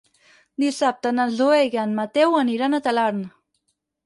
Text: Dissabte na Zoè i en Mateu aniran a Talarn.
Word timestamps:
Dissabte 0.63 1.11
na 1.17 1.27
Zoè 1.41 1.59
i 1.67 1.79
en 1.83 1.93
Mateu 2.01 2.39
aniran 2.41 2.79
a 2.79 2.81
Talarn. 2.89 3.23